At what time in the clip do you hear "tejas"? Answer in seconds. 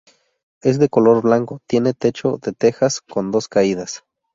2.53-3.01